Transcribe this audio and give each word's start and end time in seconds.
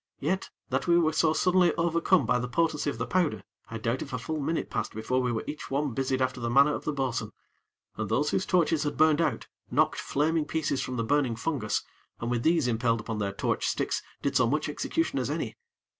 Yet, 0.19 0.49
that 0.69 0.87
we 0.87 0.97
were 0.97 1.13
so 1.13 1.31
suddenly 1.31 1.75
overcome 1.75 2.25
by 2.25 2.39
the 2.39 2.47
potency 2.47 2.89
of 2.89 2.97
the 2.97 3.05
powder, 3.05 3.43
I 3.69 3.77
doubt 3.77 4.01
if 4.01 4.11
a 4.13 4.17
full 4.17 4.39
minute 4.39 4.71
passed 4.71 4.95
before 4.95 5.21
we 5.21 5.31
were 5.31 5.43
each 5.45 5.69
one 5.69 5.93
busied 5.93 6.23
after 6.23 6.39
the 6.41 6.49
manner 6.49 6.73
of 6.73 6.85
the 6.85 6.91
bo'sun; 6.91 7.33
and 7.97 8.09
those 8.09 8.31
whose 8.31 8.47
torches 8.47 8.81
had 8.81 8.97
burned 8.97 9.21
out, 9.21 9.45
knocked 9.69 9.99
flaming 9.99 10.45
pieces 10.45 10.81
from 10.81 10.95
the 10.97 11.03
burning 11.03 11.35
fungus, 11.35 11.83
and 12.19 12.31
with 12.31 12.41
these 12.41 12.67
impaled 12.67 12.99
upon 12.99 13.19
their 13.19 13.31
torch 13.31 13.67
sticks, 13.67 14.01
did 14.23 14.35
so 14.35 14.47
much 14.47 14.67
execution 14.69 15.19
as 15.19 15.29
any. 15.29 15.55